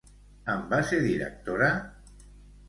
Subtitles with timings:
[0.53, 1.69] En va ser directora?